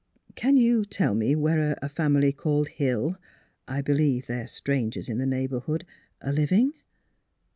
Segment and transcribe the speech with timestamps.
[0.33, 3.19] Can you tell me where a family called Hill—
[3.67, 5.85] I believe they are strangers in the neighbour hood—
[6.23, 6.73] are living?